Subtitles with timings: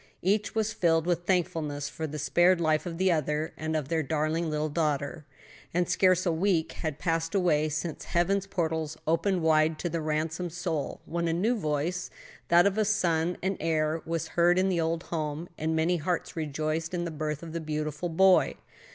[0.23, 4.01] Each was filled with thankfulness for the spared life of the other, and of their
[4.01, 5.27] darling little daughter.
[5.75, 10.53] And scarce a week had passed away since heaven's portals opened wide to the ransomed
[10.53, 12.09] soul, when a new voice
[12.47, 16.35] that of a son and heir was heard in the old home, and many hearts
[16.35, 18.55] rejoiced in the birth of the beautiful boy.